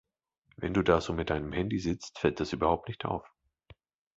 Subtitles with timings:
[0.57, 3.27] Wenn du da so mit deinem Handy sitzt, fällt das überhaupt nicht auf.